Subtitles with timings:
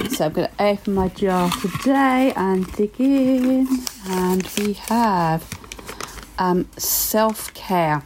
[0.10, 3.70] So I'm going to open my jar today and dig in,
[4.10, 5.50] and we have
[6.38, 8.04] um, self care.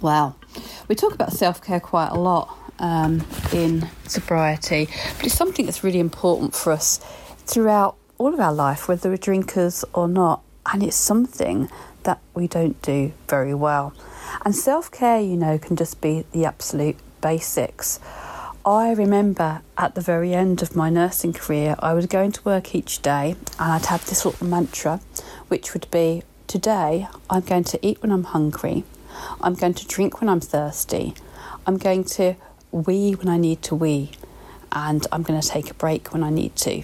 [0.00, 0.36] Wow
[0.88, 5.84] we talk about self care quite a lot um, in sobriety, but it's something that's
[5.84, 6.98] really important for us
[7.46, 10.42] throughout all of our life, whether we're drinkers or not.
[10.72, 11.68] And it's something
[12.04, 13.94] that we don't do very well.
[14.44, 18.00] And self care, you know, can just be the absolute basics.
[18.66, 22.74] I remember at the very end of my nursing career, I was going to work
[22.74, 25.00] each day and I'd have this little mantra,
[25.48, 28.84] which would be Today, I'm going to eat when I'm hungry,
[29.40, 31.14] I'm going to drink when I'm thirsty.
[31.66, 32.34] I'm going to
[32.72, 34.12] wee when I need to wee.
[34.72, 36.82] And I'm going to take a break when I need to.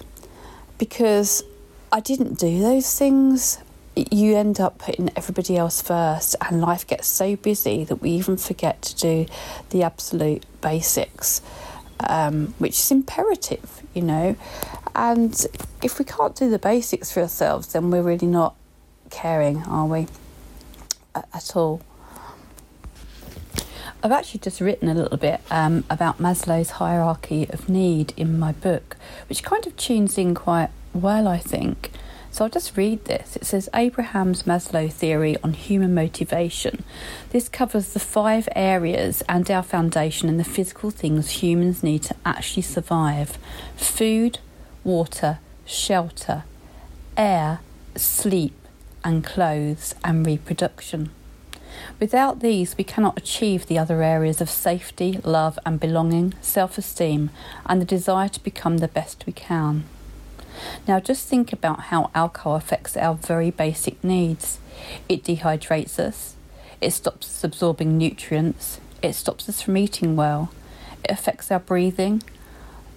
[0.77, 1.43] Because
[1.91, 3.59] I didn't do those things.
[3.95, 8.37] You end up putting everybody else first, and life gets so busy that we even
[8.37, 9.25] forget to do
[9.71, 11.41] the absolute basics,
[12.07, 14.37] um, which is imperative, you know.
[14.95, 15.45] And
[15.83, 18.55] if we can't do the basics for ourselves, then we're really not
[19.09, 20.07] caring, are we?
[21.13, 21.81] At all.
[24.03, 28.51] I've actually just written a little bit um, about Maslow's hierarchy of need in my
[28.51, 28.97] book,
[29.29, 31.91] which kind of tunes in quite well, I think.
[32.31, 33.35] So I'll just read this.
[33.35, 36.83] It says Abraham's Maslow theory on human motivation.
[37.29, 42.15] This covers the five areas and our foundation and the physical things humans need to
[42.25, 43.37] actually survive
[43.75, 44.39] food,
[44.83, 46.43] water, shelter,
[47.17, 47.59] air,
[47.95, 48.55] sleep,
[49.03, 51.11] and clothes, and reproduction.
[51.99, 57.29] Without these, we cannot achieve the other areas of safety, love, and belonging, self esteem,
[57.65, 59.83] and the desire to become the best we can.
[60.87, 64.59] Now, just think about how alcohol affects our very basic needs.
[65.07, 66.35] It dehydrates us,
[66.79, 70.51] it stops us absorbing nutrients, it stops us from eating well,
[71.03, 72.23] it affects our breathing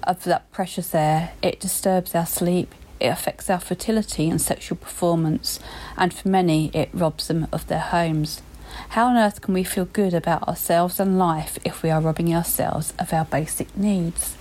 [0.03, 5.61] of that precious air, it disturbs our sleep, it affects our fertility and sexual performance,
[5.97, 8.43] and for many, it robs them of their homes.
[8.91, 12.35] How on earth can we feel good about ourselves and life if we are robbing
[12.35, 14.37] ourselves of our basic needs?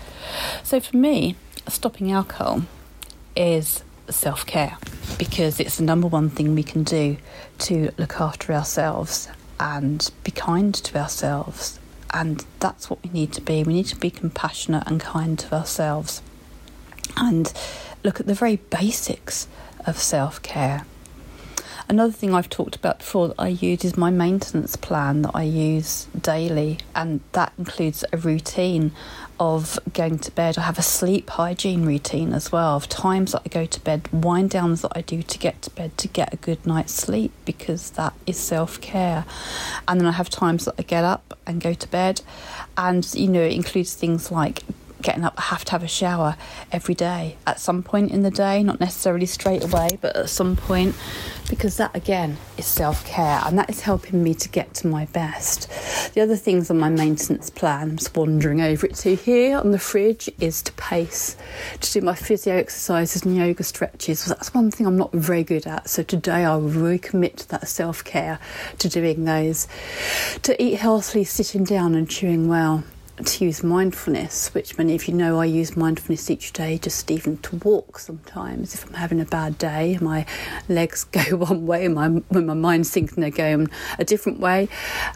[0.63, 1.35] So, for me,
[1.67, 2.63] stopping alcohol
[3.35, 4.77] is self care
[5.17, 7.17] because it's the number one thing we can do
[7.59, 9.29] to look after ourselves
[9.59, 11.79] and be kind to ourselves.
[12.13, 13.63] And that's what we need to be.
[13.63, 16.21] We need to be compassionate and kind to ourselves
[17.17, 17.51] and
[18.03, 19.47] look at the very basics
[19.85, 20.85] of self care.
[21.93, 25.43] Another thing I've talked about before that I use is my maintenance plan that I
[25.43, 28.93] use daily, and that includes a routine
[29.39, 30.57] of going to bed.
[30.57, 34.09] I have a sleep hygiene routine as well of times that I go to bed,
[34.11, 37.31] wind downs that I do to get to bed to get a good night's sleep
[37.45, 39.23] because that is self care.
[39.87, 42.23] And then I have times that I get up and go to bed,
[42.75, 44.63] and you know, it includes things like
[45.03, 46.35] getting up, I have to have a shower
[46.71, 50.55] every day at some point in the day, not necessarily straight away, but at some
[50.55, 50.95] point,
[51.49, 55.05] because that again is self care and that is helping me to get to my
[55.07, 55.69] best.
[56.13, 59.71] The other things on my maintenance plan, I'm just wandering over it to here on
[59.71, 61.35] the fridge, is to pace,
[61.81, 64.25] to do my physio exercises and yoga stretches.
[64.25, 67.49] That's one thing I'm not very good at, so today I will really commit to
[67.49, 68.39] that self care,
[68.79, 69.67] to doing those.
[70.43, 72.83] To eat healthily, sitting down and chewing well
[73.23, 77.37] to use mindfulness, which many of you know I use mindfulness each day, just even
[77.39, 78.73] to walk sometimes.
[78.73, 80.25] If I'm having a bad day, my
[80.67, 83.69] legs go one way, and my, when my mind's thinking they're going
[83.99, 84.67] a different way.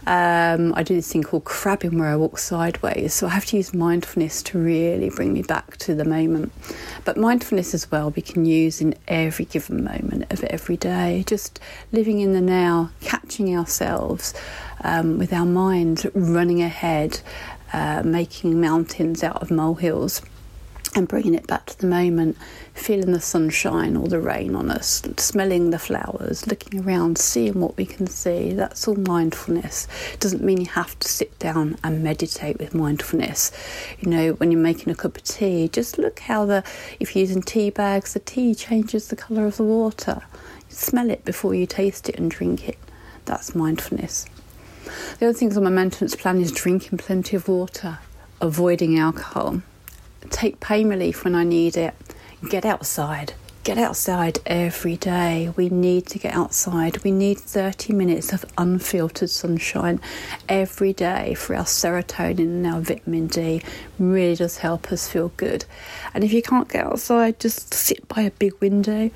[0.06, 3.16] Um, I do this thing called crabbing where I walk sideways.
[3.16, 6.52] So I have to use mindfulness to really bring me back to the moment.
[7.04, 11.60] But mindfulness as well, we can use in every given moment of every day, just
[11.92, 14.36] living in the now, catching ourselves
[14.84, 17.22] um, with our mind running ahead
[17.74, 20.22] uh, making mountains out of molehills
[20.96, 22.38] and bringing it back to the moment,
[22.74, 27.78] feeling the sunshine or the rain on us, smelling the flowers, looking around, seeing what
[27.78, 28.54] we can see.
[28.54, 29.88] That's all mindfulness.
[30.14, 33.52] It doesn't mean you have to sit down and meditate with mindfulness.
[34.00, 36.64] You know, when you're making a cup of tea, just look how the,
[37.00, 40.24] if you're using tea bags, the tea changes the colour of the water.
[40.70, 42.78] smell it before you taste it and drink it.
[43.26, 44.26] That's mindfulness.
[45.20, 48.00] The other things on my maintenance plan is drinking plenty of water,
[48.42, 49.62] avoiding alcohol,
[50.30, 51.94] take pain relief when I need it,
[52.50, 53.34] get outside,
[53.68, 55.52] get outside every day.
[55.58, 57.04] We need to get outside.
[57.04, 60.00] We need 30 minutes of unfiltered sunshine
[60.48, 63.62] every day for our serotonin and our vitamin D.
[64.00, 65.66] Really does help us feel good.
[66.14, 69.12] And if you can't get outside, just sit by a big window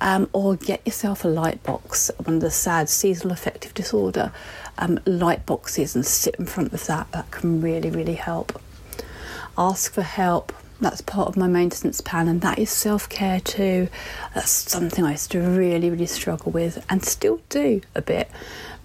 [0.00, 2.08] um, or get yourself a light box.
[2.22, 4.32] One of the SAD seasonal affective disorder
[4.78, 7.10] um, light boxes and sit in front of that.
[7.10, 8.62] That can really, really help.
[9.58, 13.88] Ask for help that's part of my maintenance plan, and that is self care too.
[14.34, 18.30] That's something I used to really, really struggle with, and still do a bit.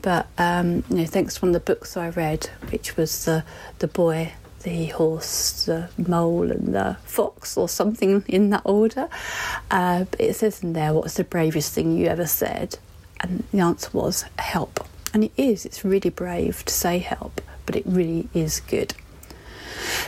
[0.01, 3.43] But um, you know, thanks to one of the books I read, which was the
[3.79, 4.33] the boy,
[4.63, 9.09] the horse, the mole, and the fox, or something in that order.
[9.69, 12.77] Uh, it says in there, "What's the bravest thing you ever said?"
[13.19, 14.87] And the answer was help.
[15.13, 15.65] And it is.
[15.65, 18.94] It's really brave to say help, but it really is good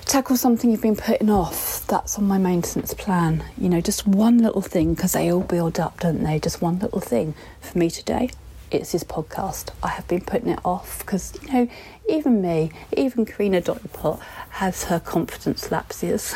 [0.05, 1.85] tackle something you've been putting off.
[1.87, 3.43] That's on my maintenance plan.
[3.57, 6.39] You know, just one little thing because they all build up, don't they?
[6.39, 7.33] Just one little thing.
[7.61, 8.29] For me today,
[8.71, 9.69] it's this podcast.
[9.81, 11.69] I have been putting it off because, you know,
[12.09, 14.19] even me, even Karina Pot
[14.49, 16.33] has her confidence lapses.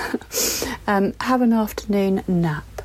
[0.87, 2.81] um, have an afternoon nap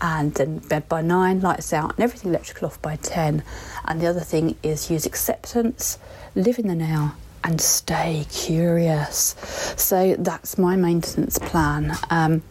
[0.00, 3.42] and then bed by nine, lights out, and everything electrical off by 10.
[3.84, 5.98] And the other thing is use acceptance,
[6.34, 9.34] live in the now, and stay curious.
[9.76, 11.96] So that's my maintenance plan.
[12.10, 12.42] Um,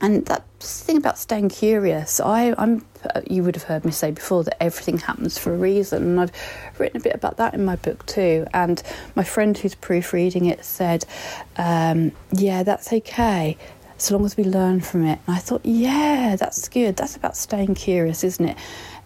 [0.00, 2.84] and that thing about staying curious, I, am
[3.26, 6.32] you would have heard me say before that everything happens for a reason, and I've
[6.78, 8.46] written a bit about that in my book too.
[8.52, 8.82] And
[9.14, 11.04] my friend who's proofreading it said,
[11.56, 13.56] um, "Yeah, that's okay."
[13.98, 15.18] So long as we learn from it.
[15.26, 16.96] And I thought, yeah, that's good.
[16.96, 18.56] That's about staying curious, isn't it?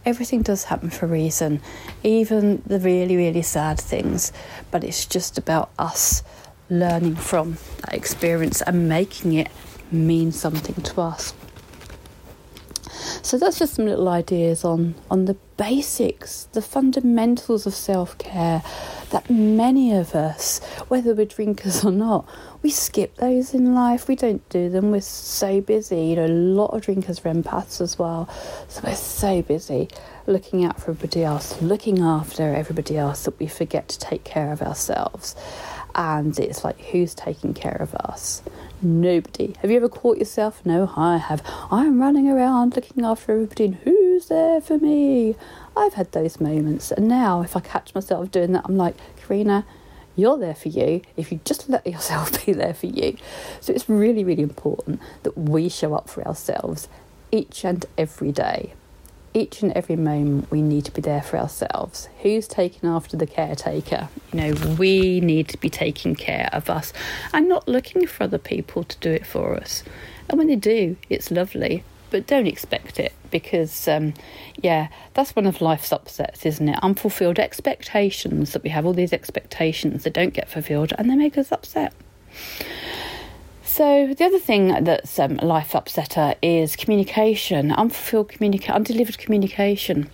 [0.05, 1.61] Everything does happen for a reason,
[2.03, 4.33] even the really, really sad things.
[4.71, 6.23] But it's just about us
[6.71, 9.49] learning from that experience and making it
[9.91, 11.35] mean something to us.
[13.23, 18.63] So that's just some little ideas on, on the basics, the fundamentals of self care
[19.11, 20.59] that many of us,
[20.89, 22.29] whether we're drinkers or not,
[22.63, 24.09] we skip those in life.
[24.09, 24.91] We don't do them.
[24.91, 26.07] We're so busy.
[26.07, 28.29] You know, a lot of drinkers are empaths as well.
[28.69, 29.89] So we're so busy
[30.27, 34.53] looking out for everybody else, looking after everybody else that we forget to take care
[34.53, 35.37] of ourselves.
[35.95, 38.43] And it's like, who's taking care of us?
[38.85, 39.55] Nobody.
[39.63, 40.61] Have you ever caught yourself?
[40.67, 41.43] No, I have.
[41.71, 45.37] I'm running around looking after everybody, and who's there for me?
[45.75, 46.93] I've had those moments.
[46.93, 49.65] And now, if I catch myself doing that, I'm like, Karina,
[50.17, 53.17] you're there for you if you just let yourself be there for you.
[53.63, 56.87] So it's really, really important that we show up for ourselves
[57.33, 58.75] each and every day.
[59.35, 62.09] Each and every moment, we need to be there for ourselves.
[62.23, 64.09] Who's taking after the caretaker?
[64.33, 66.93] You know, we need to be taking care of us
[67.33, 69.83] and not looking for other people to do it for us.
[70.29, 71.83] And when they do, it's lovely
[72.15, 74.15] but don't expect it because, um,
[74.63, 76.79] yeah, that's one of life's upsets, isn't it?
[76.81, 81.37] Unfulfilled expectations that we have all these expectations that don't get fulfilled and they make
[81.37, 81.93] us upset.
[83.75, 90.09] So the other thing that's um, life upsetter is communication, unfulfilled communication, undelivered communication.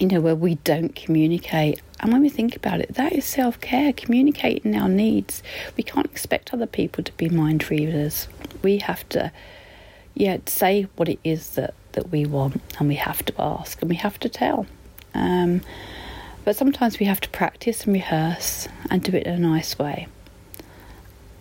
[0.00, 3.60] You know where we don't communicate, and when we think about it, that is self
[3.60, 5.42] care, communicating our needs.
[5.76, 8.28] We can't expect other people to be mind readers.
[8.62, 9.30] We have to
[10.14, 13.90] yeah, say what it is that, that we want, and we have to ask and
[13.90, 14.64] we have to tell.
[15.12, 15.60] Um,
[16.46, 20.08] but sometimes we have to practice and rehearse and do it in a nice way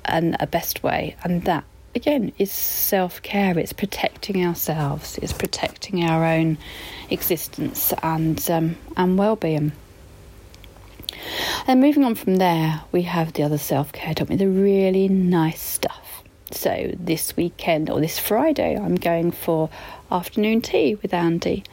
[0.05, 1.15] and a best way.
[1.23, 1.63] And that,
[1.95, 3.57] again, is self care.
[3.57, 6.57] It's protecting ourselves, it's protecting our own
[7.09, 9.71] existence and, um, and well being.
[11.67, 14.35] And moving on from there, we have the other self care, we?
[14.35, 16.03] The really nice stuff
[16.55, 19.69] so this weekend or this Friday, I'm going for
[20.11, 21.63] afternoon tea with Andy.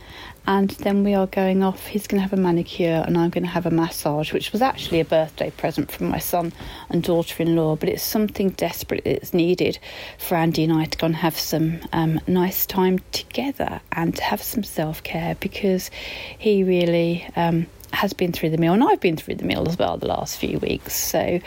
[0.47, 1.87] And then we are going off.
[1.87, 4.63] He's going to have a manicure, and I'm going to have a massage, which was
[4.63, 6.53] actually a birthday present from my son
[6.89, 7.77] and daughter in law.
[7.77, 9.79] But it's something desperate that's needed
[10.19, 14.23] for Andy and I to go and have some um, nice time together and to
[14.23, 15.91] have some self care because
[16.39, 17.29] he really.
[17.37, 20.07] Um, has been through the mill, and I've been through the mill as well the
[20.07, 20.95] last few weeks.
[20.95, 21.41] So,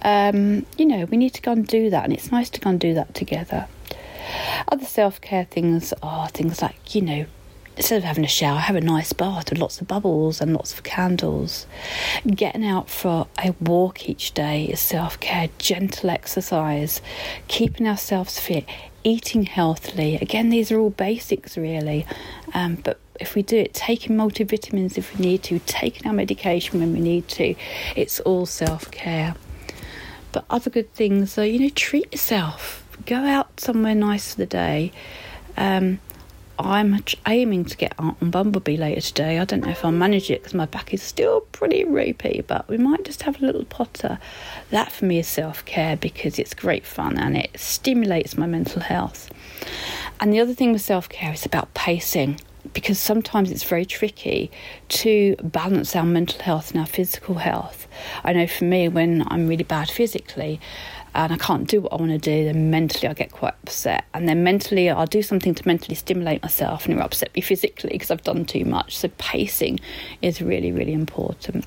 [0.00, 2.70] um, you know, we need to go and do that, and it's nice to go
[2.70, 3.66] and do that together.
[4.68, 7.26] Other self care things are things like, you know,
[7.80, 10.74] instead of having a shower, have a nice bath with lots of bubbles and lots
[10.74, 11.66] of candles.
[12.26, 17.00] Getting out for a walk each day is self care, gentle exercise,
[17.48, 18.66] keeping ourselves fit,
[19.02, 20.16] eating healthily.
[20.16, 22.04] Again, these are all basics, really,
[22.52, 26.80] um, but if we do it, taking multivitamins if we need to, taking our medication
[26.80, 27.54] when we need to,
[27.96, 29.36] it's all self care.
[30.32, 32.84] But other good things are, you know, treat yourself.
[33.06, 34.92] Go out somewhere nice for the day.
[35.56, 35.98] Um,
[36.64, 39.38] I'm aiming to get out on Bumblebee later today.
[39.38, 42.68] I don't know if I'll manage it because my back is still pretty ropey, but
[42.68, 44.18] we might just have a little potter.
[44.70, 48.82] That for me is self care because it's great fun and it stimulates my mental
[48.82, 49.30] health.
[50.20, 52.40] And the other thing with self care is about pacing
[52.74, 54.50] because sometimes it's very tricky
[54.88, 57.86] to balance our mental health and our physical health.
[58.22, 60.60] I know for me, when I'm really bad physically,
[61.14, 64.04] and I can't do what I want to do, then mentally I get quite upset.
[64.14, 67.40] And then mentally I'll do something to mentally stimulate myself and it will upset me
[67.40, 68.96] physically because I've done too much.
[68.96, 69.80] So pacing
[70.22, 71.66] is really, really important.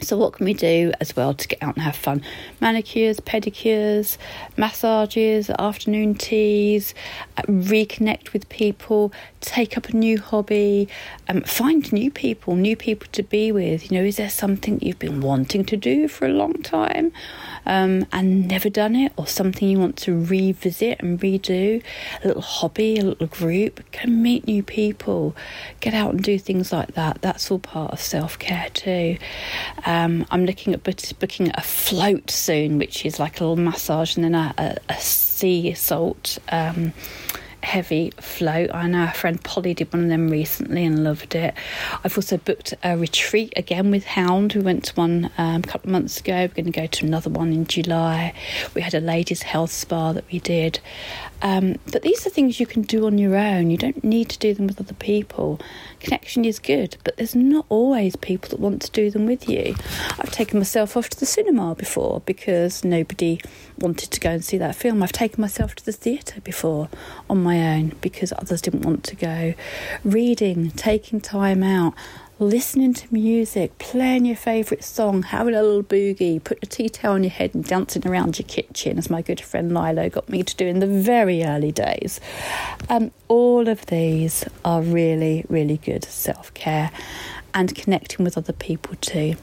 [0.00, 2.22] So, what can we do as well to get out and have fun?
[2.60, 4.18] Manicures, pedicures,
[4.56, 6.94] massages, afternoon teas,
[7.38, 10.88] uh, reconnect with people, take up a new hobby,
[11.28, 13.90] um, find new people, new people to be with.
[13.90, 17.12] You know, is there something you've been wanting to do for a long time
[17.66, 21.82] um, and never done it, or something you want to revisit and redo?
[22.22, 25.34] A little hobby, a little group, go meet new people,
[25.80, 27.22] get out and do things like that.
[27.22, 29.18] That's all part of self care too.
[29.86, 34.24] Um, I'm looking at booking a float soon, which is like a little massage and
[34.24, 36.38] then a, a, a sea salt.
[36.50, 36.92] Um,
[37.64, 38.72] heavy float.
[38.72, 41.54] I know our friend Polly did one of them recently and loved it.
[42.04, 44.54] I've also booked a retreat again with Hound.
[44.54, 46.42] We went to one um, a couple of months ago.
[46.42, 48.34] We're going to go to another one in July.
[48.74, 50.80] We had a ladies' health spa that we did.
[51.42, 53.70] Um, but these are things you can do on your own.
[53.70, 55.60] You don't need to do them with other people.
[56.00, 59.74] Connection is good, but there's not always people that want to do them with you.
[60.18, 63.40] I've taken myself off to the cinema before because nobody
[63.78, 65.02] wanted to go and see that film.
[65.02, 66.88] I've taken myself to the theatre before
[67.28, 69.54] on my own because others didn't want to go.
[70.04, 71.94] Reading, taking time out
[72.40, 77.14] listening to music, playing your favourite song, having a little boogie, put a tea towel
[77.14, 80.42] on your head and dancing around your kitchen, as my good friend Lilo got me
[80.42, 82.20] to do in the very early days.
[82.88, 86.90] Um, all of these are really, really good self care
[87.52, 89.36] and connecting with other people too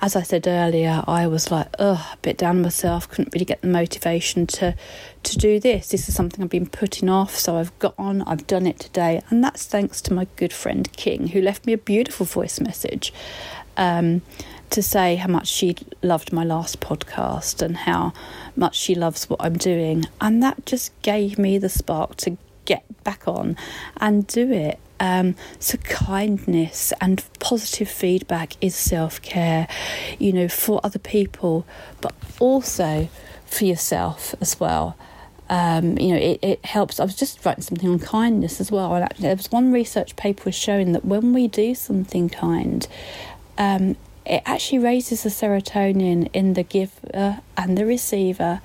[0.00, 3.60] as I said earlier, I was like, ugh, a bit down myself, couldn't really get
[3.60, 4.74] the motivation to
[5.22, 5.88] to do this.
[5.88, 9.22] This is something I've been putting off, so I've got on, I've done it today,
[9.28, 13.12] and that's thanks to my good friend King, who left me a beautiful voice message.
[13.76, 14.22] Um,
[14.70, 18.12] to say how much she loved my last podcast and how
[18.54, 20.06] much she loves what I'm doing.
[20.20, 23.56] And that just gave me the spark to get back on
[23.96, 24.78] and do it.
[25.00, 29.66] Um, so, kindness and positive feedback is self care,
[30.18, 31.66] you know, for other people,
[32.02, 33.08] but also
[33.46, 34.96] for yourself as well.
[35.48, 37.00] Um, you know, it, it helps.
[37.00, 38.94] I was just writing something on kindness as well.
[38.94, 42.86] And actually, there was one research paper showing that when we do something kind,
[43.56, 48.60] um, it actually raises the serotonin in the giver and the receiver,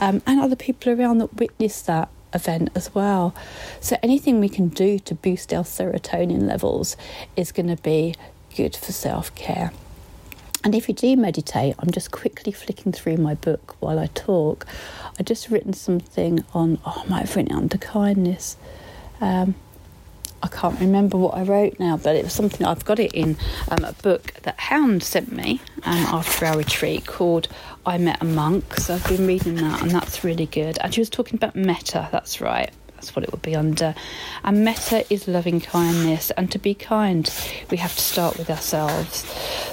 [0.00, 3.34] um, and other people around that witness that event as well.
[3.80, 6.96] So anything we can do to boost our serotonin levels
[7.36, 8.14] is going to be
[8.56, 9.72] good for self care.
[10.64, 14.66] And if you do meditate, I'm just quickly flicking through my book while I talk.
[15.18, 18.56] I just written something on, oh, I might have written it under kindness.
[19.20, 19.54] Um,
[20.42, 23.36] I can't remember what I wrote now, but it was something I've got it in
[23.70, 27.48] um, a book that Hound sent me um, after our retreat called
[27.86, 28.74] I Met a Monk.
[28.74, 30.78] So I've been reading that, and that's really good.
[30.80, 32.70] And she was talking about metta, that's right.
[32.94, 33.94] That's what it would be under.
[34.42, 36.32] And metta is loving kindness.
[36.32, 37.32] And to be kind,
[37.70, 39.24] we have to start with ourselves.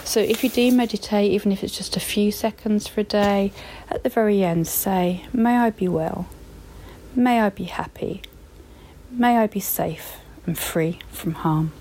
[0.04, 3.52] So if you do meditate, even if it's just a few seconds for a day,
[3.90, 6.28] at the very end, say, May I be well.
[7.16, 8.22] May I be happy.
[9.10, 11.72] May I be safe and free from harm.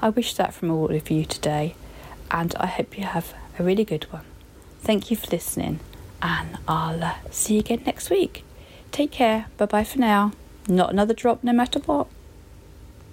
[0.00, 1.74] I wish that from all of you today,
[2.30, 4.24] and I hope you have a really good one.
[4.82, 5.78] Thank you for listening,
[6.20, 8.44] and I'll uh, see you again next week.
[8.90, 9.46] Take care.
[9.56, 10.32] Bye bye for now.
[10.68, 12.08] Not another drop, no matter what.